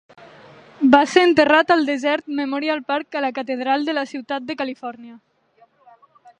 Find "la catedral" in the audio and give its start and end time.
3.27-3.87